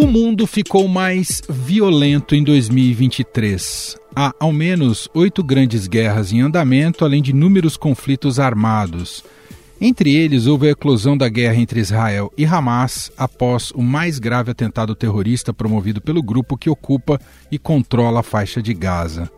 [0.00, 3.98] O mundo ficou mais violento em 2023.
[4.16, 9.22] Há ao menos oito grandes guerras em andamento, além de inúmeros conflitos armados.
[9.78, 14.50] Entre eles, houve a eclosão da guerra entre Israel e Hamas após o mais grave
[14.50, 17.20] atentado terrorista promovido pelo grupo que ocupa
[17.52, 19.30] e controla a faixa de Gaza.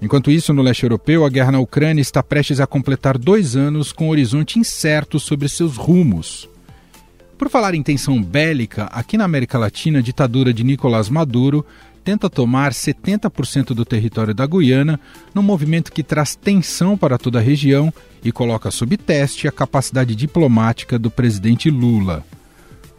[0.00, 3.92] Enquanto isso, no leste europeu, a guerra na Ucrânia está prestes a completar dois anos
[3.92, 6.48] com um horizonte incerto sobre seus rumos.
[7.40, 11.64] Por falar em tensão bélica, aqui na América Latina, a ditadura de Nicolás Maduro
[12.04, 15.00] tenta tomar 70% do território da Guiana,
[15.34, 17.90] num movimento que traz tensão para toda a região
[18.22, 22.26] e coloca sob teste a capacidade diplomática do presidente Lula.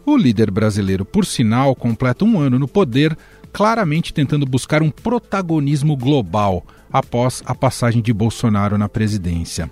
[0.03, 3.15] O líder brasileiro, por sinal, completa um ano no poder,
[3.53, 9.69] claramente tentando buscar um protagonismo global após a passagem de Bolsonaro na presidência.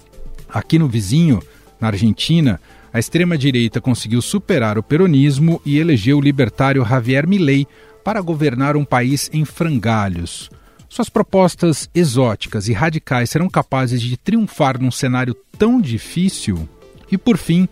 [0.47, 1.41] Aqui no vizinho,
[1.81, 2.61] na Argentina,
[2.91, 7.67] a extrema-direita conseguiu superar o peronismo e elegeu o libertário Javier Milei
[8.03, 10.49] para governar um país em frangalhos.
[10.89, 16.67] Suas propostas exóticas e radicais serão capazes de triunfar num cenário tão difícil?
[17.11, 17.69] E por fim,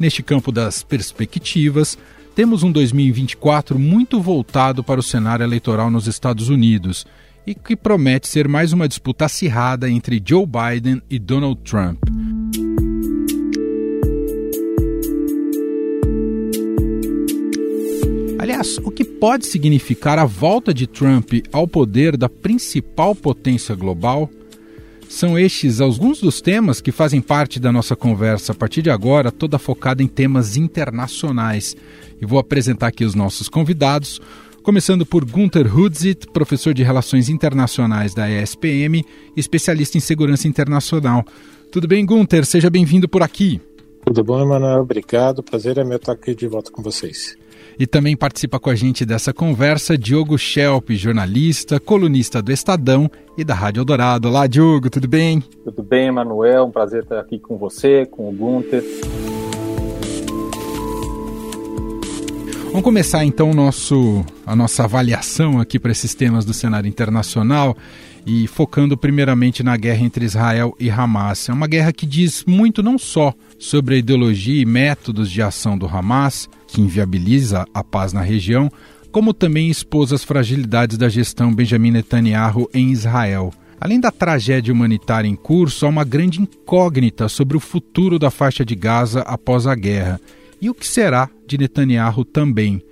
[0.00, 1.96] neste campo das perspectivas,
[2.34, 7.06] temos um 2024 muito voltado para o cenário eleitoral nos Estados Unidos
[7.46, 12.02] e que promete ser mais uma disputa acirrada entre Joe Biden e Donald Trump.
[18.46, 24.30] Aliás, o que pode significar a volta de Trump ao poder da principal potência global?
[25.08, 29.32] São estes alguns dos temas que fazem parte da nossa conversa a partir de agora,
[29.32, 31.74] toda focada em temas internacionais.
[32.22, 34.20] E vou apresentar aqui os nossos convidados,
[34.62, 39.04] começando por Gunther Hudzit, professor de Relações Internacionais da ESPM,
[39.36, 41.24] especialista em segurança internacional.
[41.72, 42.46] Tudo bem, Gunther?
[42.46, 43.60] Seja bem-vindo por aqui.
[44.04, 44.82] Tudo bom, Emanuel?
[44.82, 45.42] Obrigado.
[45.42, 47.36] Prazer é meu estar aqui de volta com vocês.
[47.78, 53.44] E também participa com a gente dessa conversa Diogo Schelp, jornalista, colunista do Estadão e
[53.44, 54.28] da Rádio Eldorado.
[54.28, 55.42] Olá, Diogo, tudo bem?
[55.62, 56.64] Tudo bem, Emanuel.
[56.64, 58.82] Um prazer estar aqui com você, com o Gunther.
[62.68, 67.76] Vamos começar então nosso, a nossa avaliação aqui para esses temas do cenário internacional
[68.26, 71.48] e focando primeiramente na guerra entre Israel e Hamas.
[71.48, 75.78] É uma guerra que diz muito não só sobre a ideologia e métodos de ação
[75.78, 78.70] do Hamas, que inviabiliza a paz na região,
[79.10, 83.50] como também expôs as fragilidades da gestão Benjamin Netanyahu em Israel.
[83.80, 88.62] Além da tragédia humanitária em curso, há uma grande incógnita sobre o futuro da faixa
[88.62, 90.20] de Gaza após a guerra
[90.60, 92.82] e o que será de Netanyahu também.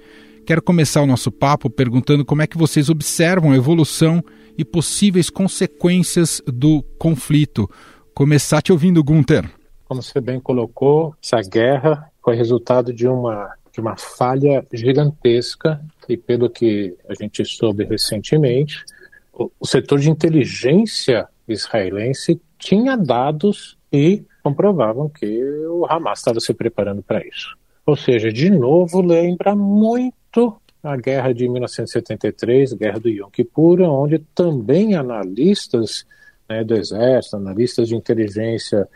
[0.47, 4.25] Quero começar o nosso papo perguntando como é que vocês observam a evolução
[4.57, 7.69] e possíveis consequências do conflito.
[8.15, 9.45] Começar te ouvindo, Gunther.
[9.85, 16.17] Como você bem colocou, essa guerra foi resultado de uma, de uma falha gigantesca e
[16.17, 18.85] pelo que a gente soube recentemente,
[19.33, 26.55] o, o setor de inteligência israelense tinha dados e comprovavam que o Hamas estava se
[26.55, 27.57] preparando para isso.
[27.85, 34.19] Ou seja, de novo lembra muito a guerra de 1973, guerra do Yom Kippur, onde
[34.35, 36.07] também analistas
[36.49, 38.87] né, do exército, analistas de inteligência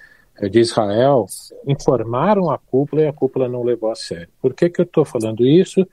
[0.46, 1.26] de Israel
[1.66, 4.28] informaram a cúpula e a cúpula não levou a sério.
[4.40, 5.86] Por que, que eu estou falando isso?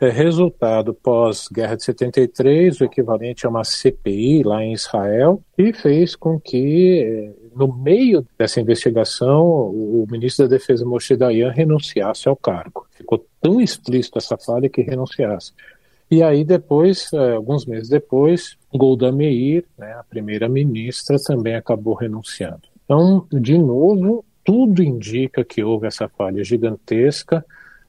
[0.00, 6.14] É resultado pós-guerra de 73, o equivalente a uma CPI lá em Israel, e fez
[6.14, 12.36] com que, eh, no meio dessa investigação, o ministro da Defesa Moshe Dayan renunciasse ao
[12.36, 12.86] cargo.
[12.92, 15.52] Ficou tão explícito essa falha que renunciasse.
[16.08, 22.67] E aí depois, eh, alguns meses depois, Golda Meir, né, a primeira-ministra, também acabou renunciando.
[22.88, 27.44] Então, de novo, tudo indica que houve essa falha gigantesca.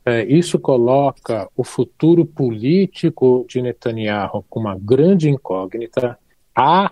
[0.05, 6.19] É, isso coloca o futuro político de Netanyahu com uma grande incógnita.
[6.53, 6.91] Há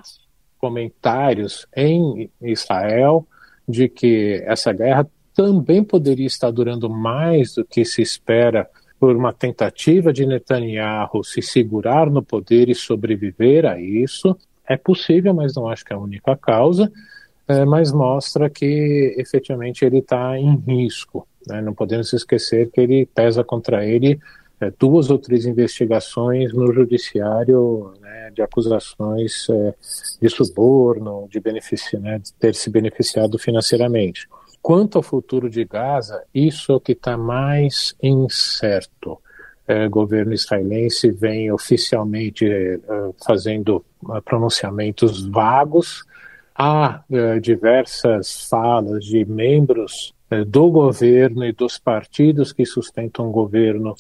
[0.58, 3.28] comentários em Israel
[3.68, 9.34] de que essa guerra também poderia estar durando mais do que se espera por uma
[9.34, 14.34] tentativa de Netanyahu se segurar no poder e sobreviver a isso.
[14.66, 16.90] É possível, mas não acho que é a única causa,
[17.48, 21.28] é, mas mostra que efetivamente ele está em risco.
[21.48, 21.62] Né?
[21.62, 24.20] Não podemos esquecer que ele pesa contra ele
[24.60, 29.74] é, duas ou três investigações no judiciário né, de acusações é,
[30.22, 31.42] de suborno, de,
[32.00, 34.28] né, de ter se beneficiado financeiramente.
[34.62, 39.20] Quanto ao futuro de Gaza, isso é o que está mais incerto.
[39.68, 42.80] É, governo israelense vem oficialmente é,
[43.26, 43.86] fazendo
[44.16, 46.04] é, pronunciamentos vagos,
[46.58, 53.32] há eh, diversas falas de membros eh, do governo e dos partidos que sustentam o
[53.32, 53.94] governo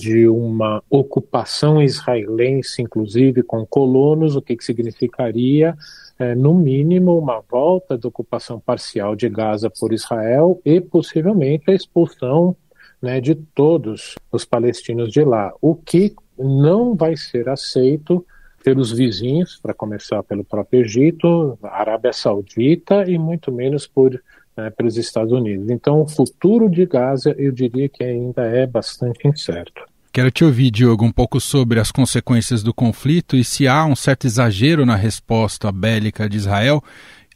[0.00, 5.76] de uma ocupação israelense, inclusive com colonos, o que, que significaria,
[6.18, 11.74] eh, no mínimo, uma volta da ocupação parcial de Gaza por Israel e possivelmente a
[11.74, 12.56] expulsão
[13.02, 18.24] né, de todos os palestinos de lá, o que não vai ser aceito
[18.68, 24.20] pelos vizinhos, para começar pelo próprio Egito, Arábia Saudita e muito menos por
[24.54, 25.70] né, pelos Estados Unidos.
[25.70, 29.84] Então, o futuro de Gaza, eu diria que ainda é bastante incerto.
[30.12, 33.96] Quero te ouvir, Diogo, um pouco sobre as consequências do conflito e se há um
[33.96, 36.84] certo exagero na resposta bélica de Israel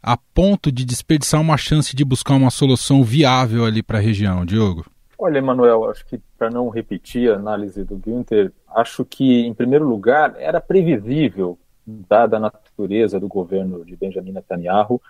[0.03, 4.45] a ponto de desperdiçar uma chance de buscar uma solução viável ali para a região,
[4.45, 4.85] Diogo.
[5.25, 9.89] Olha, Emanuel, acho que para não repetir a análise do Günther, acho que, em primeiro
[9.89, 15.01] lugar, era previsível, dada a natureza do governo de Benjamin Netanyahu,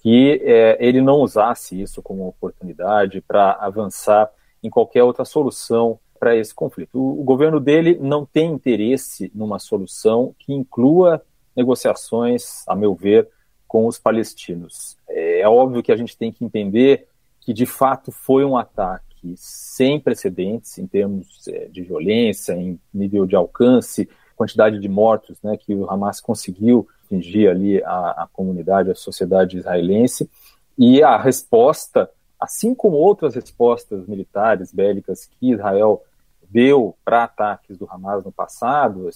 [0.00, 4.30] que é, ele não usasse isso como oportunidade para avançar
[4.62, 6.96] em qualquer outra solução para esse conflito.
[7.00, 11.20] O, o, governo dele não tem interesse numa solução que inclua
[11.56, 13.28] negociações, a meu ver,
[13.66, 14.96] com os palestinos.
[15.08, 17.08] É, é óbvio que a gente tem que entender
[17.40, 19.05] que, de fato, foi um ataque
[19.36, 25.56] sem precedentes em termos é, de violência, em nível de alcance, quantidade de mortos né,
[25.56, 30.30] que o Hamas conseguiu atingir ali a, a comunidade, a sociedade israelense.
[30.78, 36.02] E a resposta, assim como outras respostas militares, bélicas que Israel
[36.48, 39.08] deu para ataques do Hamas no passado,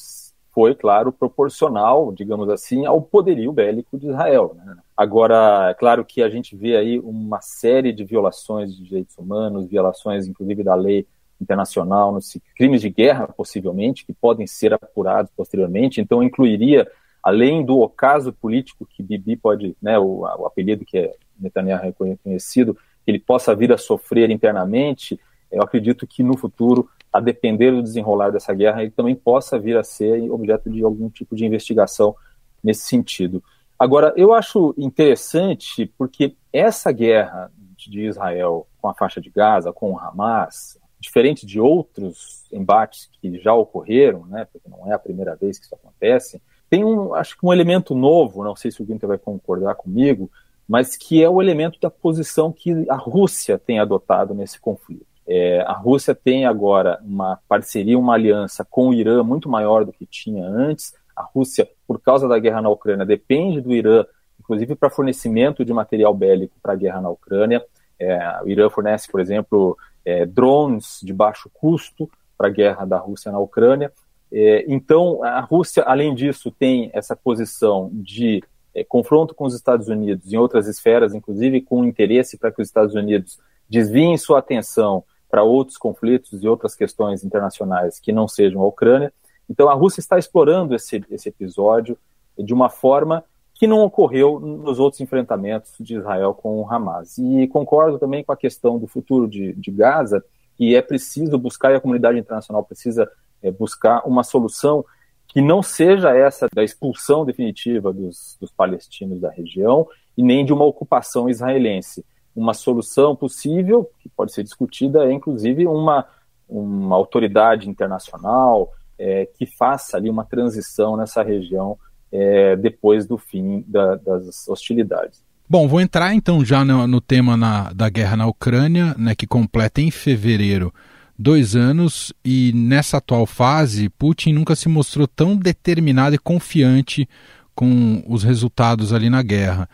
[0.53, 4.57] foi, claro, proporcional, digamos assim, ao poderio bélico de Israel.
[4.57, 4.77] Né?
[4.97, 9.67] Agora, é claro que a gente vê aí uma série de violações de direitos humanos,
[9.67, 11.07] violações, inclusive, da lei
[11.41, 12.19] internacional,
[12.55, 16.01] crimes de guerra, possivelmente, que podem ser apurados posteriormente.
[16.01, 16.87] Então, incluiria,
[17.23, 22.75] além do ocaso político que Bibi pode, né, o, o apelido que é Netanyahu reconhecido,
[22.75, 25.19] que ele possa vir a sofrer internamente,
[25.51, 29.77] eu acredito que no futuro a depender do desenrolar dessa guerra, ele também possa vir
[29.77, 32.15] a ser objeto de algum tipo de investigação
[32.63, 33.43] nesse sentido.
[33.79, 39.93] Agora, eu acho interessante porque essa guerra de Israel com a faixa de Gaza, com
[39.93, 45.35] o Hamas, diferente de outros embates que já ocorreram, né, porque não é a primeira
[45.35, 48.85] vez que isso acontece, tem um, acho que um elemento novo, não sei se o
[48.85, 50.31] Guinter vai concordar comigo,
[50.69, 55.07] mas que é o elemento da posição que a Rússia tem adotado nesse conflito.
[55.33, 59.93] É, a Rússia tem agora uma parceria, uma aliança com o Irã muito maior do
[59.93, 60.93] que tinha antes.
[61.15, 64.05] A Rússia, por causa da guerra na Ucrânia, depende do Irã,
[64.41, 67.65] inclusive para fornecimento de material bélico para a guerra na Ucrânia.
[67.97, 72.99] É, o Irã fornece, por exemplo, é, drones de baixo custo para a guerra da
[72.99, 73.93] Rússia na Ucrânia.
[74.33, 78.43] É, então, a Rússia, além disso, tem essa posição de
[78.75, 82.67] é, confronto com os Estados Unidos em outras esferas, inclusive com interesse para que os
[82.67, 83.39] Estados Unidos
[83.69, 89.13] desviem sua atenção para outros conflitos e outras questões internacionais que não sejam a Ucrânia.
[89.49, 91.97] Então a Rússia está explorando esse, esse episódio
[92.39, 93.25] de uma forma
[93.55, 97.19] que não ocorreu nos outros enfrentamentos de Israel com o Hamas.
[97.19, 100.25] E concordo também com a questão do futuro de, de Gaza,
[100.57, 103.11] que é preciso buscar, e a comunidade internacional precisa
[103.43, 104.85] é, buscar uma solução
[105.29, 109.87] que não seja essa da expulsão definitiva dos, dos palestinos da região
[110.17, 112.05] e nem de uma ocupação israelense
[112.41, 116.07] uma solução possível, que pode ser discutida, é inclusive uma,
[116.49, 121.79] uma autoridade internacional é, que faça ali uma transição nessa região
[122.13, 125.23] é, depois do fim da, das hostilidades.
[125.49, 129.27] Bom, vou entrar então já no, no tema na, da guerra na Ucrânia, né, que
[129.27, 130.73] completa em fevereiro
[131.19, 137.07] dois anos, e nessa atual fase, Putin nunca se mostrou tão determinado e confiante
[137.55, 139.69] com os resultados ali na guerra.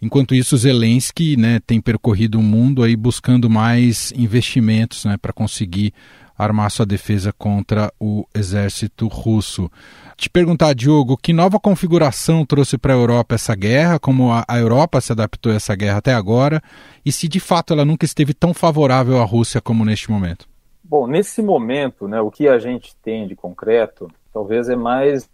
[0.00, 5.92] Enquanto isso, Zelensky né, tem percorrido o mundo aí buscando mais investimentos né, para conseguir
[6.38, 9.68] armar sua defesa contra o exército russo.
[10.16, 15.00] Te perguntar, Diogo, que nova configuração trouxe para a Europa essa guerra, como a, Europa
[15.00, 16.62] se adaptou a essa guerra até agora,
[17.04, 20.48] e se de fato ela nunca esteve tão favorável à Rússia como neste momento?
[20.82, 25.28] Bom, nesse momento, né, o que a gente tem de concreto talvez é mais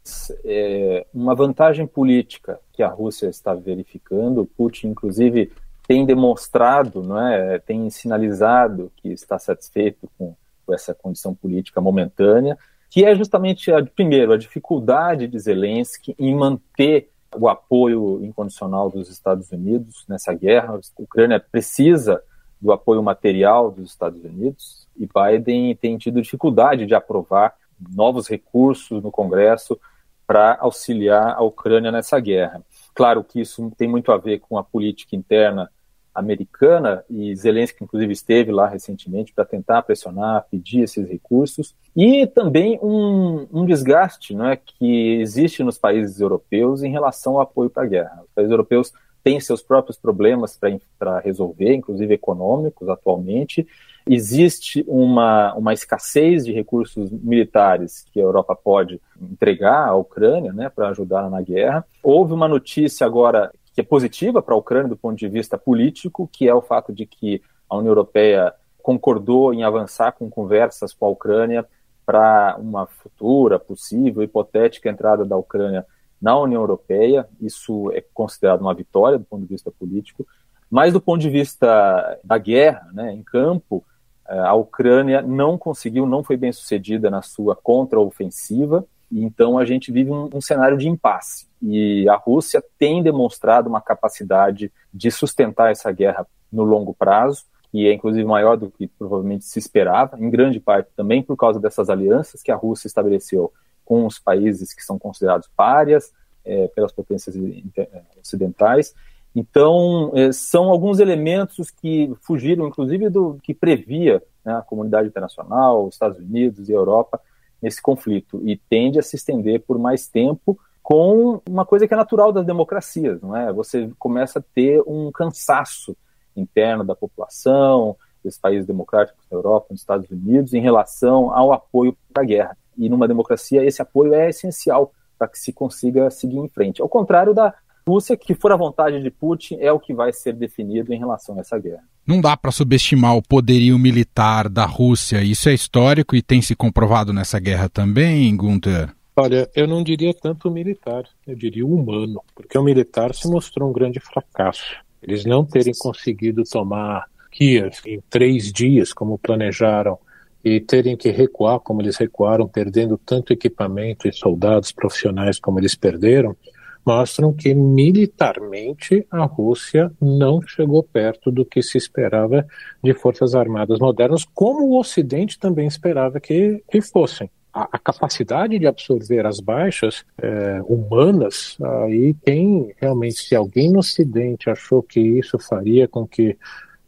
[0.44, 4.48] é, uma vantagem política que a Rússia está verificando.
[4.56, 5.52] Putin, inclusive,
[5.86, 10.34] tem demonstrado, não é, tem sinalizado que está satisfeito com,
[10.64, 12.56] com essa condição política momentânea,
[12.90, 19.10] que é justamente, a, primeiro, a dificuldade de Zelensky em manter o apoio incondicional dos
[19.10, 20.74] Estados Unidos nessa guerra.
[20.74, 22.22] A Ucrânia precisa
[22.60, 27.54] do apoio material dos Estados Unidos e Biden tem tido dificuldade de aprovar
[27.94, 29.78] novos recursos no Congresso
[30.26, 32.62] para auxiliar a Ucrânia nessa guerra.
[32.94, 35.70] Claro que isso tem muito a ver com a política interna
[36.14, 42.78] americana, e Zelensky, inclusive, esteve lá recentemente para tentar pressionar, pedir esses recursos, e também
[42.80, 47.86] um, um desgaste né, que existe nos países europeus em relação ao apoio para a
[47.86, 48.22] guerra.
[48.22, 48.92] Os países europeus
[49.24, 50.60] têm seus próprios problemas
[50.98, 53.66] para resolver, inclusive econômicos, atualmente.
[54.06, 60.68] Existe uma, uma escassez de recursos militares que a Europa pode entregar à Ucrânia né,
[60.68, 61.86] para ajudar na guerra.
[62.02, 66.28] Houve uma notícia agora que é positiva para a Ucrânia do ponto de vista político,
[66.30, 68.52] que é o fato de que a União Europeia
[68.82, 71.64] concordou em avançar com conversas com a Ucrânia
[72.04, 75.86] para uma futura, possível, hipotética entrada da Ucrânia
[76.24, 77.28] na União Europeia.
[77.40, 80.26] Isso é considerado uma vitória do ponto de vista político.
[80.70, 83.84] Mas do ponto de vista da guerra, né, em campo,
[84.26, 88.86] eh, a Ucrânia não conseguiu, não foi bem sucedida na sua contraofensiva
[89.22, 91.46] então a gente vive um, um cenário de impasse.
[91.62, 97.86] E a Rússia tem demonstrado uma capacidade de sustentar essa guerra no longo prazo, que
[97.86, 101.88] é inclusive maior do que provavelmente se esperava, em grande parte também por causa dessas
[101.88, 103.52] alianças que a Rússia estabeleceu
[103.84, 106.12] com os países que são considerados párias
[106.44, 107.34] é, pelas potências
[107.76, 108.94] é, ocidentais.
[109.34, 115.86] Então, é, são alguns elementos que fugiram, inclusive, do que previa né, a comunidade internacional,
[115.86, 117.20] os Estados Unidos e a Europa
[117.60, 121.96] nesse conflito e tende a se estender por mais tempo com uma coisa que é
[121.96, 123.50] natural das democracias, não é?
[123.54, 125.96] Você começa a ter um cansaço
[126.36, 131.96] interno da população, dos países democráticos da Europa, nos Estados Unidos, em relação ao apoio
[132.12, 132.58] para a guerra.
[132.76, 136.82] E numa democracia esse apoio é essencial para que se consiga seguir em frente.
[136.82, 137.54] Ao contrário da
[137.86, 141.36] Rússia, que for a vontade de Putin, é o que vai ser definido em relação
[141.36, 141.82] a essa guerra.
[142.06, 145.22] Não dá para subestimar o poderio militar da Rússia.
[145.22, 148.90] Isso é histórico e tem se comprovado nessa guerra também, Gunther?
[149.16, 153.72] Olha, eu não diria tanto militar, eu diria humano, porque o militar se mostrou um
[153.72, 154.76] grande fracasso.
[155.00, 159.98] Eles não terem conseguido tomar Kiev em três dias, como planejaram,
[160.44, 165.74] e terem que recuar como eles recuaram, perdendo tanto equipamento e soldados profissionais como eles
[165.74, 166.36] perderam,
[166.84, 172.46] mostram que militarmente a Rússia não chegou perto do que se esperava
[172.82, 177.30] de forças armadas modernas, como o Ocidente também esperava que, que fossem.
[177.52, 183.78] A, a capacidade de absorver as baixas é, humanas, aí tem realmente, se alguém no
[183.78, 186.36] Ocidente achou que isso faria com que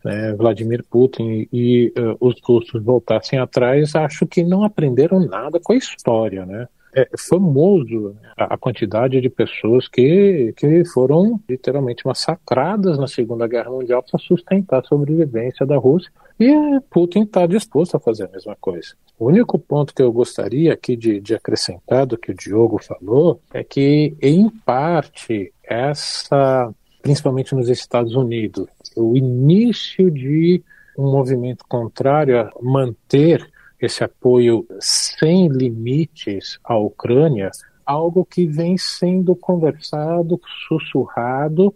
[0.06, 5.72] né, Vladimir Putin e uh, os russos voltassem atrás, acho que não aprenderam nada com
[5.72, 6.68] a história, né?
[6.96, 14.02] é famoso a quantidade de pessoas que, que foram literalmente massacradas na Segunda Guerra Mundial
[14.02, 16.10] para sustentar a sobrevivência da Rússia.
[16.40, 16.50] E
[16.90, 18.94] Putin está disposto a fazer a mesma coisa.
[19.18, 23.40] O único ponto que eu gostaria aqui de, de acrescentar do que o Diogo falou
[23.52, 26.72] é que, em parte, essa,
[27.06, 30.60] principalmente nos Estados Unidos, o início de
[30.98, 33.48] um movimento contrário a manter
[33.80, 37.52] esse apoio sem limites à Ucrânia,
[37.84, 41.72] algo que vem sendo conversado, sussurrado,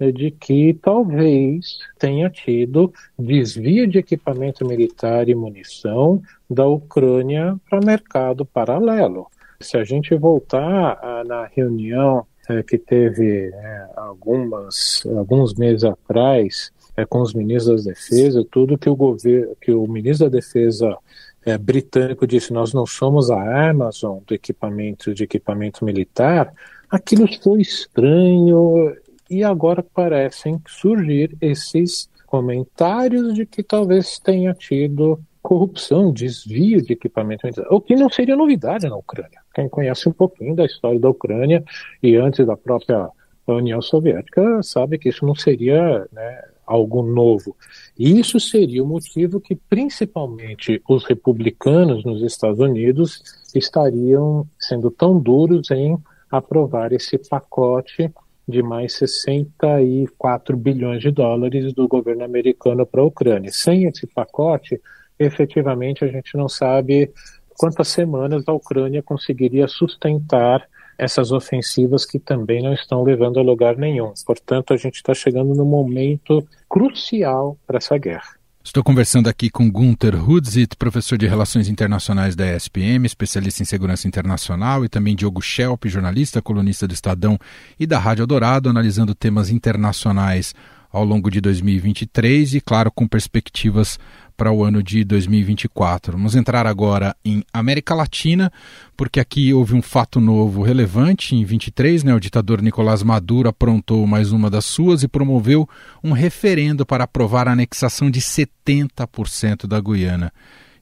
[0.00, 6.20] eh, de que talvez tenha tido desvio de equipamento militar e munição
[6.50, 9.28] da Ucrânia para mercado paralelo.
[9.60, 16.72] Se a gente voltar a, na reunião é, que teve é, algumas, alguns meses atrás
[16.96, 20.96] é, com os ministros da Defesa, tudo que o governo, que o ministro da Defesa
[21.44, 26.52] é, britânico disse nós não somos a Amazon do equipamento de equipamento militar,
[26.90, 28.94] aquilo foi estranho
[29.30, 37.46] e agora parecem surgir esses comentários de que talvez tenha tido corrupção, desvio de equipamento
[37.70, 39.40] o que não seria novidade na Ucrânia.
[39.54, 41.64] Quem conhece um pouquinho da história da Ucrânia
[42.02, 43.10] e antes da própria
[43.46, 47.56] União Soviética sabe que isso não seria né, algo novo.
[47.98, 53.22] E isso seria o motivo que, principalmente, os republicanos nos Estados Unidos
[53.54, 55.98] estariam sendo tão duros em
[56.30, 58.10] aprovar esse pacote
[58.48, 63.50] de mais 64 bilhões de dólares do governo americano para a Ucrânia.
[63.52, 64.80] Sem esse pacote,
[65.24, 67.10] efetivamente, a gente não sabe
[67.56, 70.66] quantas semanas a Ucrânia conseguiria sustentar
[70.98, 74.12] essas ofensivas que também não estão levando a lugar nenhum.
[74.24, 78.42] Portanto, a gente está chegando no momento crucial para essa guerra.
[78.64, 84.06] Estou conversando aqui com Gunther Hudzit, professor de Relações Internacionais da ESPM, especialista em segurança
[84.06, 87.36] internacional, e também Diogo Schelp, jornalista, colunista do Estadão
[87.78, 90.54] e da Rádio Dourado, analisando temas internacionais
[90.92, 93.98] ao longo de 2023 e, claro, com perspectivas
[94.42, 96.14] para o ano de 2024.
[96.14, 98.52] Vamos entrar agora em América Latina,
[98.96, 101.36] porque aqui houve um fato novo relevante.
[101.36, 105.68] Em 23, né, o ditador Nicolás Maduro aprontou mais uma das suas e promoveu
[106.02, 110.32] um referendo para aprovar a anexação de 70% da Guiana.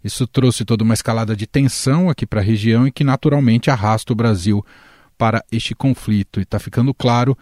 [0.03, 4.15] Isso trouxe toda uma escalada de tensão aqui para a região e que naturalmente arrasta
[4.15, 4.65] o Brasil
[5.19, 6.41] para este conflito.
[6.41, 7.37] E está ficando claro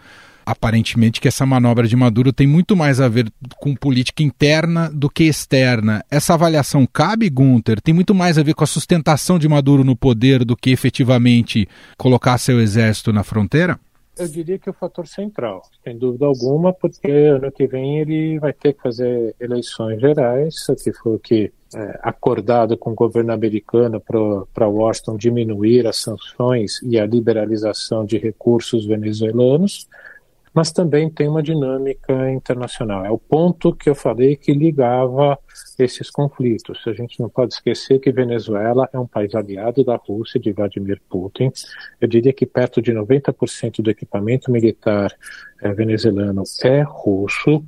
[0.48, 5.10] aparentemente que essa manobra de Maduro tem muito mais a ver com política interna do
[5.10, 6.02] que externa.
[6.10, 7.82] Essa avaliação cabe, Gunther?
[7.82, 11.68] Tem muito mais a ver com a sustentação de Maduro no poder do que efetivamente
[11.98, 13.78] colocar seu exército na fronteira?
[14.18, 18.38] Eu diria que é o fator central, sem dúvida alguma, porque ano que vem ele
[18.38, 23.32] vai ter que fazer eleições gerais, que foi o que é, acordado com o governo
[23.32, 24.02] americano
[24.52, 29.86] para Washington diminuir as sanções e a liberalização de recursos venezuelanos
[30.58, 33.06] mas também tem uma dinâmica internacional.
[33.06, 35.38] É o ponto que eu falei que ligava
[35.78, 36.82] esses conflitos.
[36.84, 41.00] A gente não pode esquecer que Venezuela é um país aliado da Rússia, de Vladimir
[41.08, 41.52] Putin.
[42.00, 45.14] Eu diria que perto de 90% do equipamento militar
[45.62, 47.64] é, venezuelano é russo.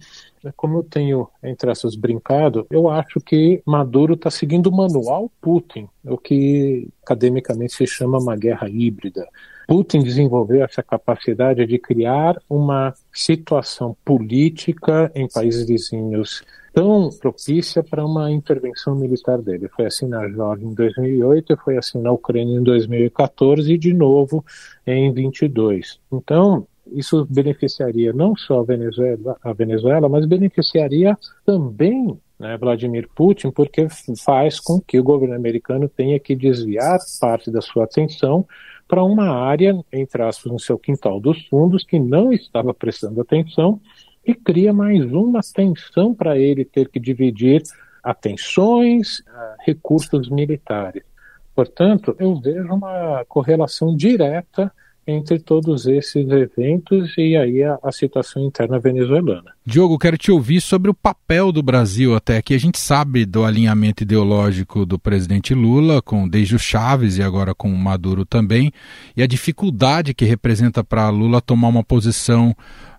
[0.57, 5.89] Como eu tenho, entre essas, brincado, eu acho que Maduro está seguindo o manual Putin,
[6.03, 9.29] o que academicamente se chama uma guerra híbrida.
[9.71, 18.05] Putin desenvolveu essa capacidade de criar uma situação política em países vizinhos tão propícia para
[18.05, 19.69] uma intervenção militar dele.
[19.69, 24.45] Foi assim na Geórgia em 2008, foi assim na Ucrânia em 2014 e de novo
[24.85, 26.01] em 22.
[26.13, 33.53] Então, isso beneficiaria não só a Venezuela, a Venezuela mas beneficiaria também né, Vladimir Putin,
[33.53, 33.87] porque
[34.25, 38.45] faz com que o governo americano tenha que desviar parte da sua atenção
[38.91, 43.81] para uma área, entre aspas, no seu quintal dos fundos, que não estava prestando atenção
[44.27, 47.63] e cria mais uma tensão para ele ter que dividir
[48.03, 51.05] atenções, ah, recursos militares.
[51.55, 54.73] Portanto, eu vejo uma correlação direta
[55.07, 59.53] entre todos esses eventos e aí a, a, situação interna venezuelana.
[59.71, 62.55] Diogo, quero te ouvir sobre o papel do Brasil até aqui.
[62.55, 67.55] A gente sabe do alinhamento ideológico do presidente Lula com desde o Chaves e agora
[67.55, 68.73] com o Maduro também,
[69.17, 72.53] e a dificuldade que representa para Lula tomar uma posição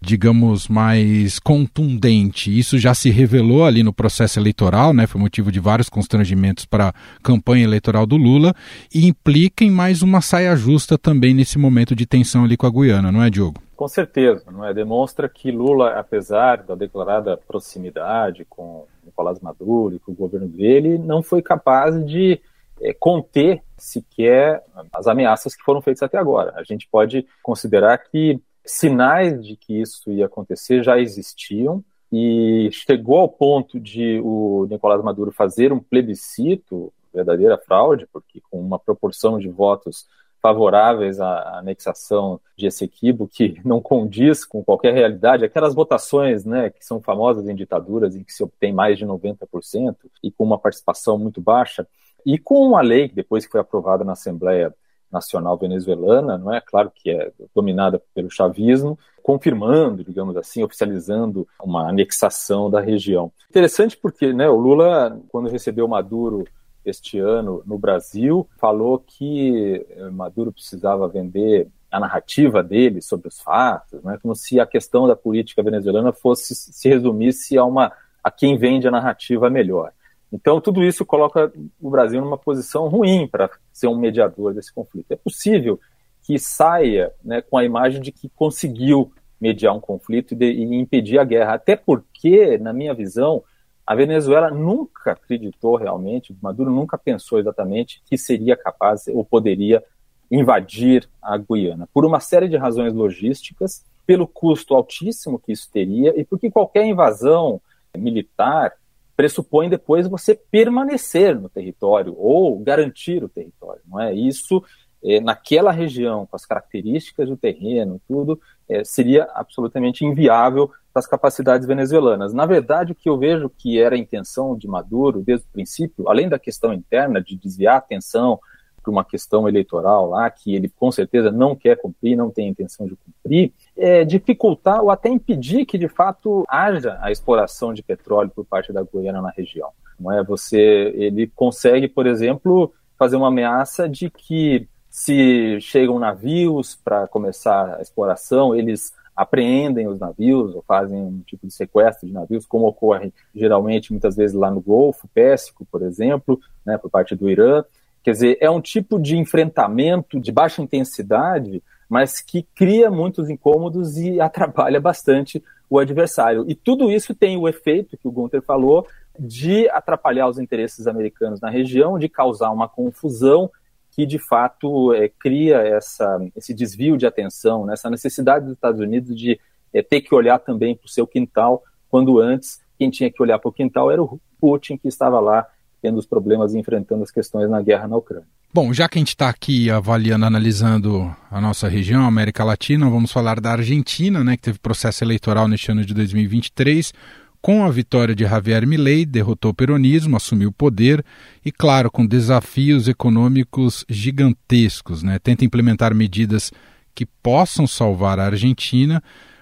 [0.04, 2.58] digamos, mais contundente.
[2.58, 5.06] Isso já se revelou ali no processo eleitoral, né?
[5.06, 8.56] Foi motivo de vários constrangimentos para a campanha eleitoral do Lula
[8.96, 12.72] e implica em mais uma saia justa também nesse momento de tensão ali com a
[12.72, 13.62] Guiana, não é, Diogo?
[13.82, 14.72] Com certeza, não é?
[14.76, 21.00] Demonstra que Lula, apesar da declarada proximidade com Nicolás Maduro e com o governo dele,
[21.00, 22.40] não foi capaz de
[22.80, 24.64] é, conter sequer
[24.94, 26.54] as ameaças que foram feitas até agora.
[26.58, 33.18] A gente pode considerar que sinais de que isso ia acontecer já existiam e chegou
[33.18, 39.40] ao ponto de o Nicolás Maduro fazer um plebiscito, verdadeira fraude, porque com uma proporção
[39.40, 40.06] de votos
[40.42, 46.86] favoráveis à anexação de Essequibo, que não condiz com qualquer realidade, aquelas votações né, que
[46.86, 51.18] são famosas em ditaduras, em que se obtém mais de 90% e com uma participação
[51.18, 51.88] muito baixa,
[52.26, 54.74] e com uma lei depois que foi aprovada na Assembleia
[55.12, 56.62] nacional venezuelana, não é?
[56.62, 63.32] Claro que é dominada pelo chavismo, confirmando, digamos assim, oficializando uma anexação da região.
[63.50, 66.46] Interessante porque, né, o Lula, quando recebeu Maduro
[66.86, 73.40] este ano no Brasil, falou que eh, Maduro precisava vender a narrativa dele sobre os
[73.40, 77.92] fatos, né, como se a questão da política venezuelana fosse se resumisse a uma
[78.24, 79.92] a quem vende a narrativa melhor.
[80.32, 85.12] Então, tudo isso coloca o Brasil numa posição ruim para ser um mediador desse conflito.
[85.12, 85.80] É possível
[86.24, 90.76] que saia né, com a imagem de que conseguiu mediar um conflito e, de, e
[90.76, 91.56] impedir a guerra.
[91.56, 93.44] Até porque, na minha visão,
[93.92, 99.84] a Venezuela nunca acreditou realmente, Maduro nunca pensou exatamente que seria capaz ou poderia
[100.32, 106.18] invadir a Guiana, por uma série de razões logísticas, pelo custo altíssimo que isso teria
[106.18, 107.60] e porque qualquer invasão
[107.98, 108.72] militar
[109.14, 114.14] pressupõe depois você permanecer no território ou garantir o território, não é?
[114.14, 114.64] Isso
[115.04, 121.08] é, naquela região, com as características do terreno, tudo, é, seria absolutamente inviável para as
[121.08, 122.34] capacidades venezuelanas.
[122.34, 126.10] Na verdade, o que eu vejo que era a intenção de Maduro desde o princípio,
[126.10, 128.40] além da questão interna de desviar a atenção
[128.82, 132.88] para uma questão eleitoral lá, que ele com certeza não quer cumprir, não tem intenção
[132.88, 138.32] de cumprir, é, dificultar ou até impedir que de fato haja a exploração de petróleo
[138.34, 139.70] por parte da Guiana na região.
[140.00, 140.24] Não é?
[140.24, 147.78] Você, ele consegue, por exemplo, fazer uma ameaça de que se chegam navios para começar
[147.78, 152.66] a exploração, eles apreendem os navios ou fazem um tipo de sequestro de navios, como
[152.66, 157.64] ocorre geralmente muitas vezes lá no Golfo Pérsico, por exemplo, né, por parte do Irã.
[158.04, 163.96] Quer dizer, é um tipo de enfrentamento de baixa intensidade, mas que cria muitos incômodos
[163.96, 166.44] e atrapalha bastante o adversário.
[166.48, 168.88] E tudo isso tem o efeito que o Gunther falou
[169.20, 173.52] de atrapalhar os interesses americanos na região, de causar uma confusão
[173.92, 178.80] que de fato é, cria essa, esse desvio de atenção, né, essa necessidade dos Estados
[178.80, 179.40] Unidos de
[179.74, 183.38] é, ter que olhar também para o seu quintal, quando antes quem tinha que olhar
[183.38, 185.46] para o quintal era o Putin, que estava lá
[185.82, 188.28] tendo os problemas e enfrentando as questões na guerra na Ucrânia.
[188.54, 193.12] Bom, já que a gente está aqui avaliando, analisando a nossa região, América Latina, vamos
[193.12, 196.94] falar da Argentina, né, que teve processo eleitoral neste ano de 2023.
[197.42, 201.04] Com a vitória de Javier Milei, derrotou o peronismo, assumiu o poder
[201.44, 205.02] e, claro, com desafios econômicos gigantescos.
[205.02, 205.18] Né?
[205.18, 206.52] Tenta implementar medidas
[206.94, 209.02] que possam salvar a Argentina,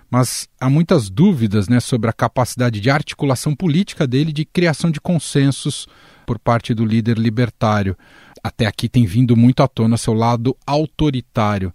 [0.09, 5.01] mas há muitas dúvidas né, sobre a capacidade de articulação política dele de criação de
[5.01, 5.85] consensos
[6.25, 7.97] por parte do líder libertário.
[8.41, 11.73] Até aqui tem vindo muito à tona seu lado autoritário.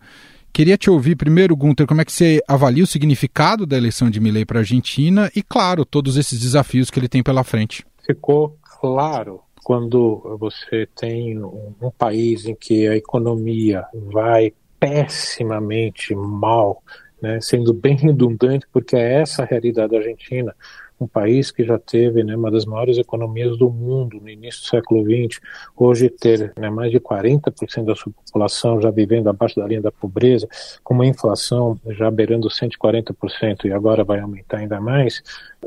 [0.54, 4.20] Queria te ouvir primeiro, Gunter, como é que você avalia o significado da eleição de
[4.20, 7.84] Milley para a Argentina e, claro, todos esses desafios que ele tem pela frente.
[8.06, 16.84] Ficou claro quando você tem um, um país em que a economia vai pessimamente mal,
[17.20, 20.54] né, sendo bem redundante, porque é essa a realidade da Argentina
[21.00, 24.66] um país que já teve né, uma das maiores economias do mundo no início do
[24.68, 25.40] século XX,
[25.76, 29.92] hoje ter né, mais de 40% da sua população já vivendo abaixo da linha da
[29.92, 30.48] pobreza,
[30.82, 35.22] com uma inflação já beirando 140% e agora vai aumentar ainda mais,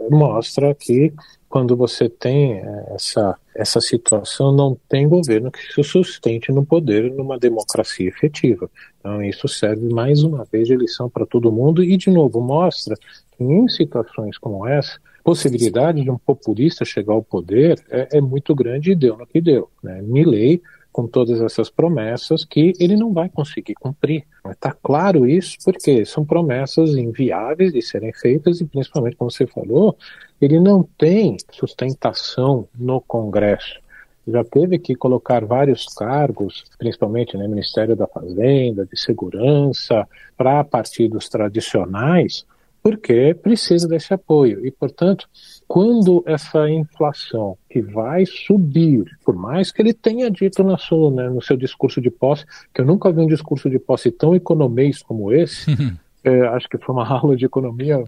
[0.10, 1.14] mostra que
[1.50, 7.12] quando você tem eh, essa, essa situação, não tem governo que se sustente no poder
[7.12, 8.70] numa democracia efetiva.
[9.00, 12.96] Então, isso serve mais uma vez de lição para todo mundo e, de novo, mostra
[13.32, 18.56] que em situações como essa, possibilidade de um populista chegar ao poder é, é muito
[18.56, 19.70] grande e deu no que deu.
[19.84, 20.02] Né?
[20.02, 24.24] Milley, com todas essas promessas que ele não vai conseguir cumprir.
[24.50, 29.98] Está claro isso porque são promessas inviáveis de serem feitas e, principalmente, como você falou,
[30.40, 33.82] ele não tem sustentação no Congresso
[34.30, 41.30] já teve que colocar vários cargos, principalmente né, Ministério da Fazenda, de Segurança, para partidos
[41.30, 42.46] tradicionais,
[42.82, 44.66] porque precisa desse apoio.
[44.66, 45.28] E, portanto,
[45.68, 51.30] quando essa inflação que vai subir, por mais que ele tenha dito na sua, né,
[51.30, 55.02] no seu discurso de posse, que eu nunca vi um discurso de posse tão economês
[55.02, 55.66] como esse,
[56.24, 58.04] é, acho que foi uma aula de economia,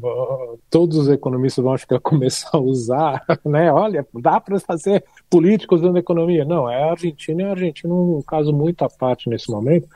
[0.69, 3.71] todos os economistas vão acho que começar a usar, né?
[3.71, 6.43] Olha, dá para fazer políticos dando economia.
[6.43, 9.87] Não, é a Argentina, é a Argentina um caso muito à parte nesse momento,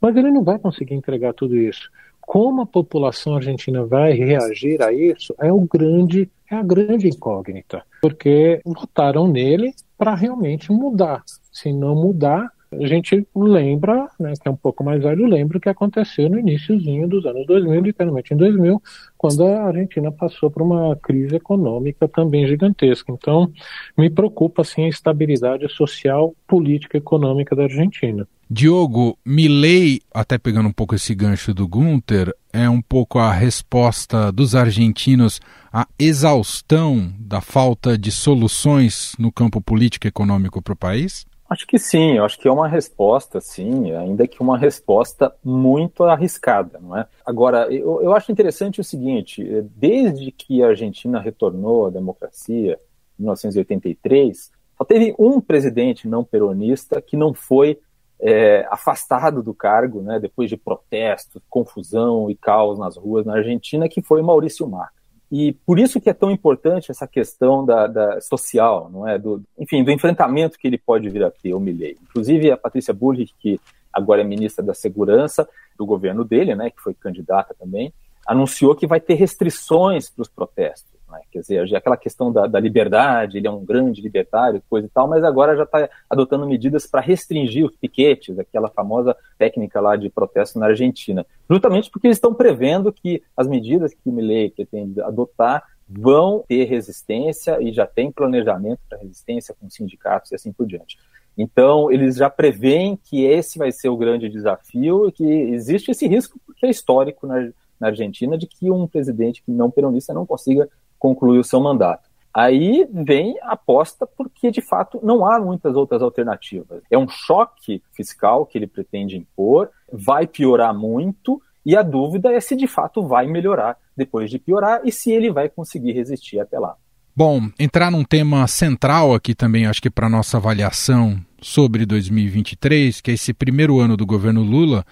[0.00, 1.90] mas ele não vai conseguir entregar tudo isso.
[2.28, 7.82] Como a população argentina vai reagir a isso é o grande é a grande incógnita,
[8.02, 11.22] porque votaram nele para realmente mudar.
[11.50, 15.60] Se não mudar, a gente lembra, né, que é um pouco mais velho, lembra o
[15.60, 18.82] que aconteceu no iníciozinho dos anos 2000, literalmente em 2000,
[19.16, 23.12] quando a Argentina passou por uma crise econômica também gigantesca.
[23.12, 23.50] Então,
[23.96, 28.26] me preocupa assim a estabilidade social, política e econômica da Argentina.
[28.50, 34.32] Diogo, Milley, até pegando um pouco esse gancho do Gunter, é um pouco a resposta
[34.32, 35.38] dos argentinos
[35.70, 41.26] à exaustão da falta de soluções no campo político e econômico para o país?
[41.48, 46.78] Acho que sim, acho que é uma resposta, sim, ainda que uma resposta muito arriscada,
[46.78, 47.06] não é?
[47.24, 49.42] Agora, eu, eu acho interessante o seguinte:
[49.74, 52.78] desde que a Argentina retornou à democracia,
[53.18, 57.78] em 1983, só teve um presidente não peronista que não foi
[58.20, 63.88] é, afastado do cargo, né, depois de protestos, confusão e caos nas ruas na Argentina,
[63.88, 64.97] que foi Maurício Macri.
[65.30, 69.18] E por isso que é tão importante essa questão da, da, social, não é?
[69.18, 71.98] Do, enfim, do enfrentamento que ele pode vir a ter, o Milley.
[72.02, 73.60] Inclusive a Patrícia Bullrich, que
[73.92, 77.92] agora é ministra da Segurança do governo dele, né, que foi candidata também,
[78.26, 80.97] anunciou que vai ter restrições para os protestos.
[81.10, 81.20] Né?
[81.30, 85.08] Quer dizer, aquela questão da, da, liberdade, ele é um grande libertário, coisa e tal,
[85.08, 90.10] mas agora já está adotando medidas para restringir os piquetes, aquela famosa técnica lá de
[90.10, 91.26] protesto na Argentina.
[91.48, 96.64] Justamente porque eles estão prevendo que as medidas que o Milley pretende adotar vão ter
[96.64, 100.98] resistência e já tem planejamento para resistência com sindicatos e assim por diante.
[101.36, 106.06] Então, eles já preveem que esse vai ser o grande desafio e que existe esse
[106.06, 110.26] risco, porque é histórico na, na Argentina, de que um presidente que não peronista não
[110.26, 112.08] consiga concluir o seu mandato.
[112.32, 116.82] Aí vem a aposta porque, de fato, não há muitas outras alternativas.
[116.90, 122.40] É um choque fiscal que ele pretende impor, vai piorar muito E a dúvida é
[122.40, 126.58] se de fato vai melhorar depois de piorar e se ele vai conseguir resistir até
[126.58, 126.76] lá.
[127.14, 133.10] Bom, entrar num tema central aqui também, acho que para nossa avaliação sobre 2023, que
[133.10, 134.86] é esse primeiro ano do governo Lula,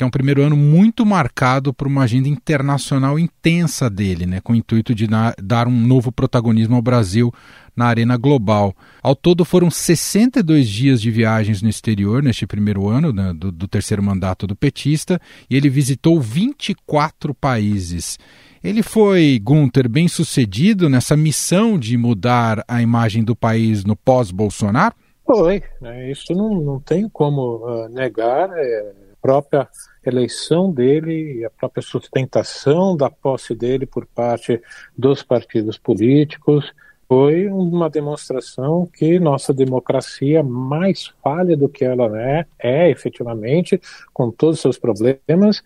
[0.00, 4.54] que é um primeiro ano muito marcado por uma agenda internacional intensa dele, né, com
[4.54, 5.06] o intuito de
[5.42, 7.30] dar um novo protagonismo ao Brasil
[7.76, 8.74] na arena global.
[9.02, 13.68] Ao todo foram 62 dias de viagens no exterior neste primeiro ano né, do, do
[13.68, 18.18] terceiro mandato do petista e ele visitou 24 países.
[18.64, 24.94] Ele foi, Gunther, bem sucedido nessa missão de mudar a imagem do país no pós-Bolsonaro?
[25.26, 26.10] Foi, né?
[26.10, 28.48] isso não, não tem como uh, negar.
[28.56, 29.68] É, própria
[30.04, 34.60] eleição dele e a própria sustentação da posse dele por parte
[34.96, 36.72] dos partidos políticos
[37.06, 43.80] foi uma demonstração que nossa democracia mais falha do que ela é, é efetivamente,
[44.12, 45.60] com todos os seus problemas,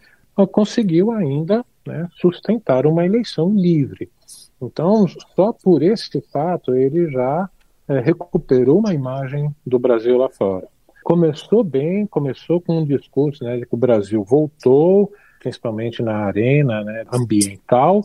[0.51, 4.11] conseguiu ainda né, sustentar uma eleição livre.
[4.61, 7.51] Então, só por este fato, ele já
[7.87, 10.67] é, recuperou uma imagem do Brasil lá fora.
[11.05, 16.83] Começou bem, começou com um discurso né, de que o Brasil voltou, principalmente na arena
[16.83, 18.03] né, ambiental,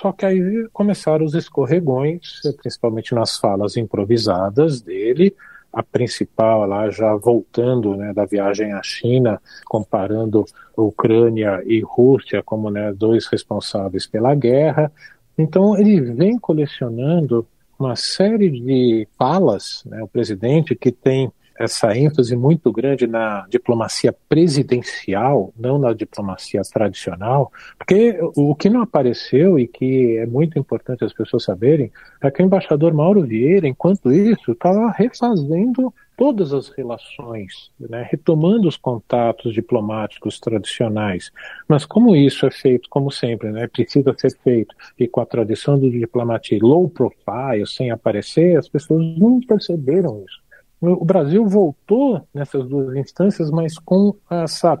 [0.00, 5.34] só que aí começaram os escorregões, principalmente nas falas improvisadas dele,
[5.72, 10.44] a principal lá já voltando né, da viagem à China, comparando
[10.76, 14.92] Ucrânia e Rússia como né, dois responsáveis pela guerra.
[15.36, 17.44] Então ele vem colecionando
[17.76, 24.14] uma série de falas, né, o presidente que tem essa ênfase muito grande na diplomacia
[24.28, 31.04] presidencial, não na diplomacia tradicional, porque o que não apareceu e que é muito importante
[31.04, 31.90] as pessoas saberem
[32.22, 38.66] é que o embaixador Mauro Vieira, enquanto isso, estava refazendo todas as relações, né, retomando
[38.66, 41.30] os contatos diplomáticos tradicionais.
[41.68, 45.78] Mas como isso é feito, como sempre, né, precisa ser feito, e com a tradição
[45.78, 50.47] do diplomacia low profile, sem aparecer, as pessoas não perceberam isso.
[50.80, 54.80] O Brasil voltou nessas duas instâncias, mas com essa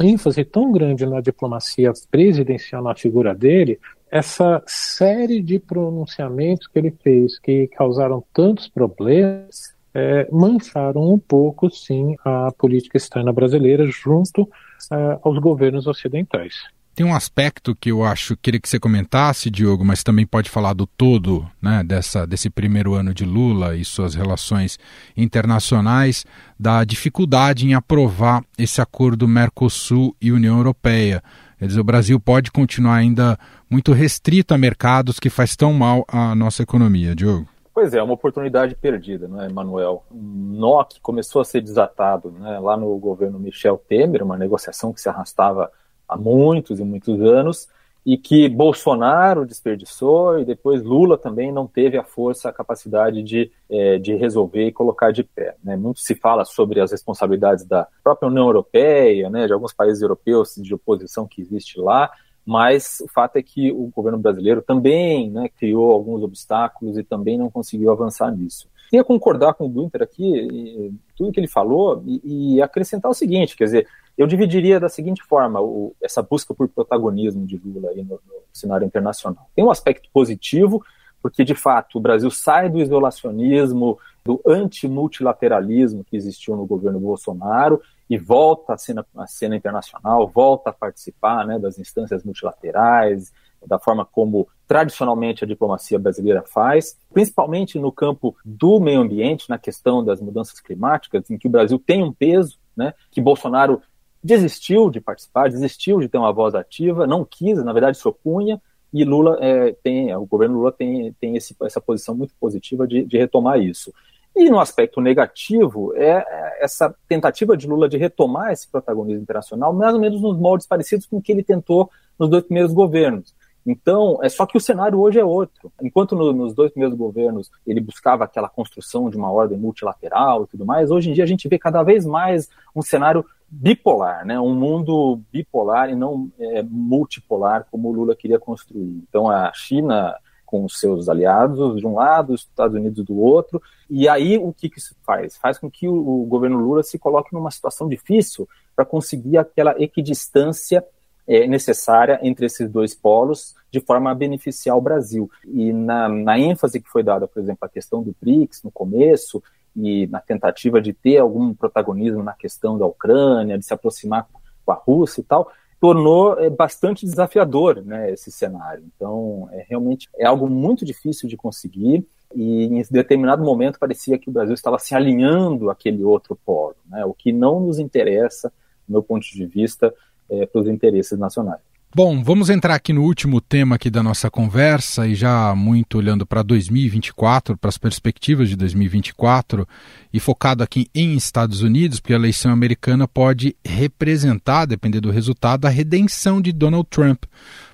[0.00, 3.78] ênfase tão grande na diplomacia presidencial, na figura dele,
[4.10, 11.70] essa série de pronunciamentos que ele fez, que causaram tantos problemas, é, mancharam um pouco,
[11.70, 14.48] sim, a política externa brasileira junto
[14.92, 16.54] é, aos governos ocidentais.
[16.98, 20.72] Tem um aspecto que eu acho queria que você comentasse, Diogo, mas também pode falar
[20.72, 24.80] do todo, né, dessa, desse primeiro ano de Lula e suas relações
[25.16, 26.26] internacionais,
[26.58, 31.22] da dificuldade em aprovar esse acordo Mercosul e União Europeia.
[31.56, 33.38] Quer dizer, o Brasil pode continuar ainda
[33.70, 37.46] muito restrito a mercados que faz tão mal à nossa economia, Diogo.
[37.72, 40.04] Pois é, uma oportunidade perdida, não é, Manuel?
[40.10, 44.92] Um nó que começou a ser desatado né, lá no governo Michel Temer, uma negociação
[44.92, 45.70] que se arrastava
[46.08, 47.68] há muitos e muitos anos,
[48.06, 53.50] e que Bolsonaro desperdiçou e depois Lula também não teve a força, a capacidade de,
[53.68, 55.56] é, de resolver e colocar de pé.
[55.62, 55.76] Né?
[55.76, 60.54] Muito se fala sobre as responsabilidades da própria União Europeia, né, de alguns países europeus
[60.56, 62.10] de oposição que existe lá,
[62.46, 67.36] mas o fato é que o governo brasileiro também né, criou alguns obstáculos e também
[67.36, 68.70] não conseguiu avançar nisso.
[68.88, 73.54] Queria concordar com o Günther aqui, tudo que ele falou, e, e acrescentar o seguinte,
[73.54, 73.86] quer dizer,
[74.18, 78.20] eu dividiria da seguinte forma o, essa busca por protagonismo de Lula no, no
[78.52, 79.48] cenário internacional.
[79.54, 80.84] Tem um aspecto positivo,
[81.22, 87.80] porque de fato o Brasil sai do isolacionismo, do antimultilateralismo que existiu no governo Bolsonaro
[88.10, 93.32] e volta à cena, à cena internacional, volta a participar né, das instâncias multilaterais,
[93.66, 99.58] da forma como tradicionalmente a diplomacia brasileira faz, principalmente no campo do meio ambiente, na
[99.58, 103.82] questão das mudanças climáticas, em que o Brasil tem um peso, né, que Bolsonaro
[104.22, 108.60] desistiu de participar, desistiu de ter uma voz ativa, não quis, na verdade se opunha,
[108.92, 113.04] e Lula é, tem, o governo Lula tem, tem esse, essa posição muito positiva de,
[113.04, 113.92] de, retomar isso.
[114.34, 119.72] E no aspecto negativo, é, é essa tentativa de Lula de retomar esse protagonismo internacional,
[119.72, 123.34] mais ou menos nos moldes parecidos com o que ele tentou nos dois primeiros governos.
[123.66, 125.70] Então, é só que o cenário hoje é outro.
[125.82, 130.46] Enquanto no, nos dois primeiros governos ele buscava aquela construção de uma ordem multilateral e
[130.46, 134.38] tudo mais, hoje em dia a gente vê cada vez mais um cenário bipolar, né?
[134.38, 139.02] um mundo bipolar e não é, multipolar como o Lula queria construir.
[139.08, 144.08] Então a China com seus aliados de um lado, os Estados Unidos do outro, e
[144.08, 145.36] aí o que, que isso faz?
[145.36, 149.74] Faz com que o, o governo Lula se coloque numa situação difícil para conseguir aquela
[149.78, 150.82] equidistância
[151.26, 155.30] é, necessária entre esses dois polos de forma a beneficiar o Brasil.
[155.44, 159.42] E na, na ênfase que foi dada, por exemplo, à questão do BRICS no começo,
[159.78, 164.26] e na tentativa de ter algum protagonismo na questão da Ucrânia, de se aproximar
[164.64, 168.84] com a Rússia e tal, tornou é, bastante desafiador né, esse cenário.
[168.94, 174.28] Então, é, realmente é algo muito difícil de conseguir e em determinado momento parecia que
[174.28, 178.52] o Brasil estava se alinhando àquele outro polo, né, o que não nos interessa,
[178.86, 179.94] do meu ponto de vista,
[180.28, 181.60] é, para os interesses nacionais.
[181.94, 186.26] Bom, vamos entrar aqui no último tema aqui da nossa conversa e já muito olhando
[186.26, 189.66] para 2024, para as perspectivas de 2024
[190.12, 195.64] e focado aqui em Estados Unidos, porque a eleição americana pode representar, depender do resultado,
[195.64, 197.24] a redenção de Donald Trump.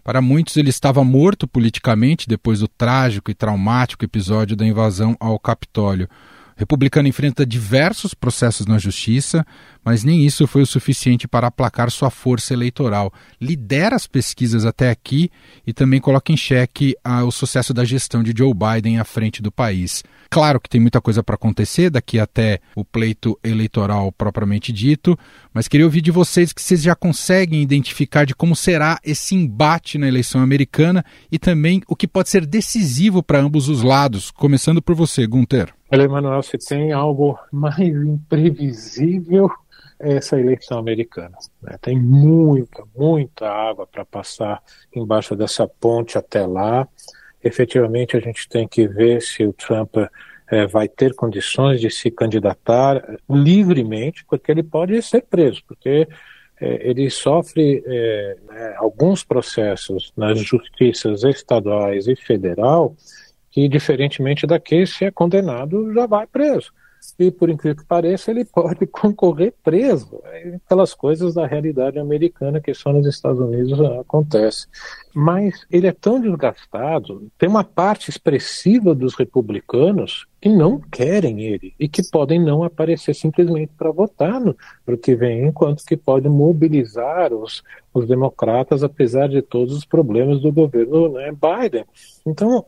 [0.05, 5.41] Para muitos, ele estava morto politicamente depois do trágico e traumático episódio da invasão ao
[5.41, 6.09] Capitólio.
[6.57, 9.45] Republicano enfrenta diversos processos na justiça,
[9.85, 13.13] mas nem isso foi o suficiente para aplacar sua força eleitoral.
[13.41, 15.31] Lidera as pesquisas até aqui
[15.67, 19.43] e também coloca em xeque ah, o sucesso da gestão de Joe Biden à frente
[19.43, 20.05] do país.
[20.31, 25.19] Claro que tem muita coisa para acontecer daqui até o pleito eleitoral propriamente dito,
[25.53, 29.99] mas queria ouvir de vocês que vocês já conseguem identificar de como será esse embate
[29.99, 34.81] na eleição americana e também o que pode ser decisivo para ambos os lados, começando
[34.81, 35.74] por você, Gunter.
[35.93, 39.51] Olha, Emanuel, se tem algo mais imprevisível
[39.99, 41.37] é essa eleição americana.
[41.63, 41.79] Né?
[41.81, 44.63] Tem muita, muita água para passar
[44.95, 46.87] embaixo dessa ponte até lá.
[47.43, 49.97] Efetivamente, a gente tem que ver se o Trump
[50.51, 56.09] é, vai ter condições de se candidatar livremente, porque ele pode ser preso, porque
[56.61, 62.97] é, ele sofre é, né, alguns processos nas justiças estaduais e federal
[63.55, 66.73] que, diferentemente daquele, se é condenado, já vai preso.
[67.17, 70.21] E, por incrível que pareça, ele pode concorrer preso.
[70.25, 74.67] É aquelas coisas da realidade americana que só nos Estados Unidos acontece.
[75.15, 81.73] Mas ele é tão desgastado, tem uma parte expressiva dos republicanos que não querem ele
[81.81, 84.55] e que podem não aparecer simplesmente para votar no,
[84.87, 87.63] no que vem, enquanto que podem mobilizar os,
[87.95, 91.87] os democratas, apesar de todos os problemas do governo né, Biden.
[92.27, 92.63] Então,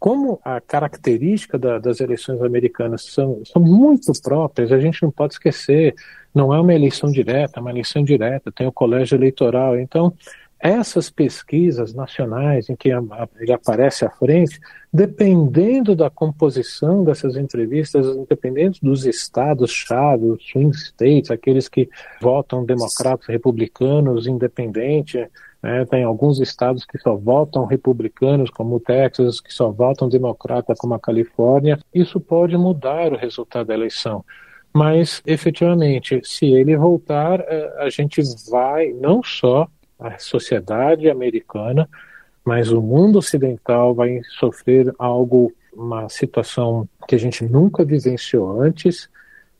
[0.00, 5.34] como a característica da, das eleições americanas são, são muito próprias, a gente não pode
[5.34, 5.94] esquecer,
[6.34, 9.78] não é uma eleição direta, é uma eleição direta, tem o colégio eleitoral.
[9.78, 10.12] Então,
[10.60, 14.60] essas pesquisas nacionais em que ele aparece à frente,
[14.92, 21.88] dependendo da composição dessas entrevistas, dependendo dos estados-chave, os swing states, aqueles que
[22.20, 25.26] votam democratas, republicanos, independente,
[25.62, 30.74] né, tem alguns estados que só votam republicanos, como o Texas, que só votam democrata,
[30.76, 34.24] como a Califórnia, isso pode mudar o resultado da eleição.
[34.72, 39.66] Mas, efetivamente, se ele voltar, eh, a gente vai não só
[40.00, 41.88] a sociedade americana,
[42.44, 49.08] mas o mundo ocidental vai sofrer algo, uma situação que a gente nunca vivenciou antes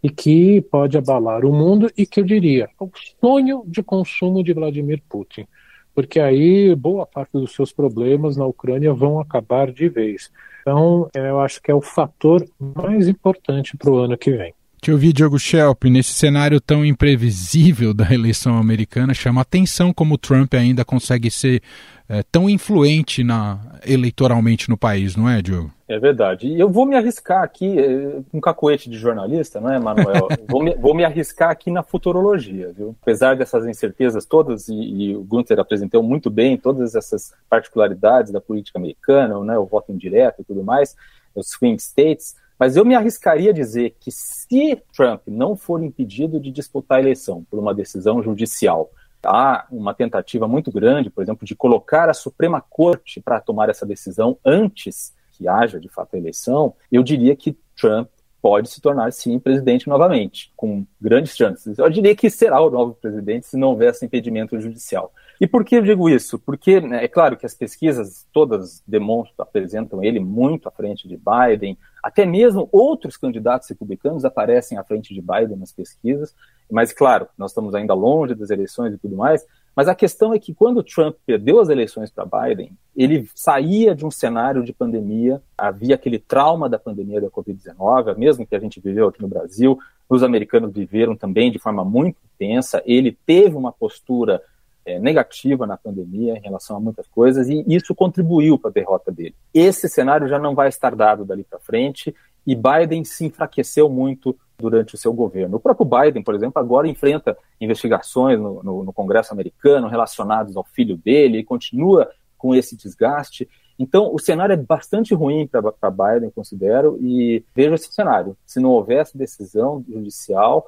[0.02, 4.42] e que pode abalar o mundo e que eu diria, é o sonho de consumo
[4.42, 5.46] de Vladimir Putin.
[5.94, 10.30] Porque aí boa parte dos seus problemas na Ucrânia vão acabar de vez.
[10.62, 14.54] Então, eu acho que é o fator mais importante para o ano que vem.
[14.80, 20.54] Te ouvi, Diogo Schelp, nesse cenário tão imprevisível da eleição americana, chama atenção como Trump
[20.54, 21.62] ainda consegue ser
[22.08, 25.70] é, tão influente na, eleitoralmente no país, não é, Diogo?
[25.86, 26.46] É verdade.
[26.46, 30.28] E eu vou me arriscar aqui, é, um cacoete de jornalista, não é, Manuel?
[30.48, 32.96] vou, me, vou me arriscar aqui na futurologia, viu?
[33.02, 38.40] Apesar dessas incertezas todas, e, e o Gunther apresentou muito bem todas essas particularidades da
[38.40, 40.96] política americana, né, o voto indireto e tudo mais,
[41.34, 46.38] os swing states, mas eu me arriscaria a dizer que se Trump não for impedido
[46.38, 48.90] de disputar a eleição por uma decisão judicial,
[49.24, 53.86] há uma tentativa muito grande, por exemplo, de colocar a Suprema Corte para tomar essa
[53.86, 59.12] decisão antes que haja de fato a eleição, eu diria que Trump pode se tornar,
[59.12, 61.78] sim, presidente novamente, com grandes chances.
[61.78, 65.12] Eu diria que será o novo presidente se não houver esse impedimento judicial.
[65.40, 66.38] E por que eu digo isso?
[66.38, 71.16] Porque né, é claro que as pesquisas todas demonstram, apresentam ele muito à frente de
[71.16, 76.34] Biden, até mesmo outros candidatos republicanos aparecem à frente de Biden nas pesquisas,
[76.70, 80.38] mas claro, nós estamos ainda longe das eleições e tudo mais, mas a questão é
[80.38, 85.40] que quando Trump perdeu as eleições para Biden, ele saía de um cenário de pandemia,
[85.56, 89.78] havia aquele trauma da pandemia da Covid-19, mesmo que a gente viveu aqui no Brasil,
[90.08, 94.42] os americanos viveram também de forma muito intensa, ele teve uma postura
[94.84, 99.12] é, negativa na pandemia em relação a muitas coisas e isso contribuiu para a derrota
[99.12, 99.34] dele.
[99.54, 102.14] Esse cenário já não vai estar dado dali para frente
[102.46, 105.56] e Biden se enfraqueceu muito durante o seu governo.
[105.56, 110.64] O próprio Biden, por exemplo, agora enfrenta investigações no, no, no Congresso americano relacionadas ao
[110.64, 113.48] filho dele e continua com esse desgaste.
[113.78, 118.36] Então, o cenário é bastante ruim para Biden, considero, e vejo esse cenário.
[118.44, 120.66] Se não houvesse decisão judicial,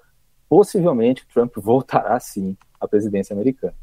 [0.48, 3.74] possivelmente Trump voltará sim à presidência americana.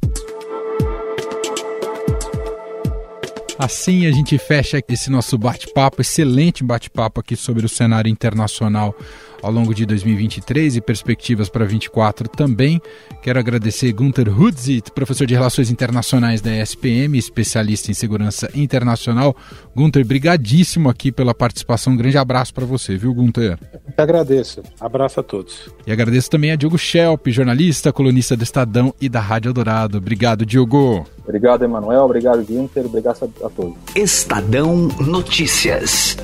[3.60, 8.96] Assim a gente fecha esse nosso bate-papo, excelente bate-papo aqui sobre o cenário internacional
[9.44, 12.82] ao longo de 2023 e perspectivas para 2024 também.
[13.22, 19.36] Quero agradecer Gunther Hudzit, professor de Relações Internacionais da ESPM, especialista em segurança internacional.
[19.76, 21.92] Gunther, brigadíssimo aqui pela participação.
[21.92, 23.60] Um grande abraço para você, viu, Gunther?
[23.74, 24.64] Eu agradeço.
[24.80, 25.70] Abraço a todos.
[25.86, 29.98] E agradeço também a Diogo Schelp, jornalista, colunista do Estadão e da Rádio Eldorado.
[29.98, 31.06] Obrigado, Diogo.
[31.30, 32.06] Obrigado, Emanuel.
[32.06, 32.88] Obrigado, Gunther.
[32.88, 33.76] Obrigado a todos.
[33.96, 36.18] Estadão Notícias.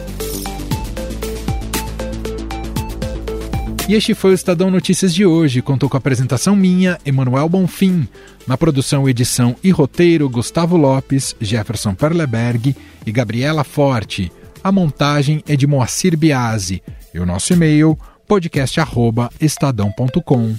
[3.88, 5.62] E este foi o Estadão Notícias de hoje.
[5.62, 8.08] Contou com a apresentação minha, Emanuel Bonfim.
[8.48, 12.76] Na produção, edição e roteiro, Gustavo Lopes, Jefferson Perleberg
[13.06, 14.32] e Gabriela Forte.
[14.64, 16.82] A montagem é de Moacir Biasi.
[17.14, 17.96] E o nosso e-mail,
[18.28, 20.56] podcast.estadão.com.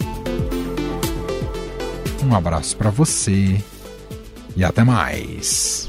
[2.25, 3.61] Um abraço para você
[4.57, 5.89] e até mais.